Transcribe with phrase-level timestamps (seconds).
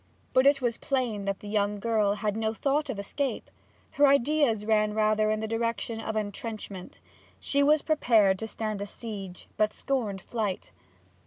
[0.33, 3.51] But it was plain that the young girl had no thought of escape.
[3.91, 6.99] Her ideas ran rather in the direction of intrenchment:
[7.39, 10.71] she was prepared to stand a siege, but scorned flight.